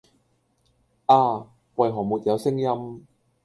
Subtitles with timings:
[1.05, 1.51] 啊！
[1.75, 3.05] 為何沒有聲音？